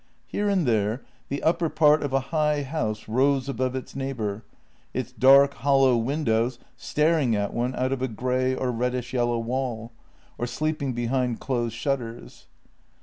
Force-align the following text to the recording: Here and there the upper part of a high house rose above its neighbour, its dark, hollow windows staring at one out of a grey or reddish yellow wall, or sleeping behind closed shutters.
Here 0.25 0.49
and 0.49 0.65
there 0.65 1.03
the 1.29 1.43
upper 1.43 1.69
part 1.69 2.01
of 2.01 2.11
a 2.11 2.19
high 2.33 2.63
house 2.63 3.07
rose 3.07 3.47
above 3.47 3.75
its 3.75 3.95
neighbour, 3.95 4.43
its 4.95 5.11
dark, 5.11 5.53
hollow 5.53 5.95
windows 5.95 6.57
staring 6.75 7.35
at 7.35 7.53
one 7.53 7.75
out 7.75 7.91
of 7.91 8.01
a 8.01 8.07
grey 8.07 8.55
or 8.55 8.71
reddish 8.71 9.13
yellow 9.13 9.37
wall, 9.37 9.91
or 10.39 10.47
sleeping 10.47 10.93
behind 10.93 11.39
closed 11.39 11.75
shutters. 11.75 12.47